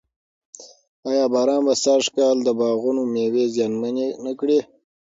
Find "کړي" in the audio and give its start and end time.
4.39-4.59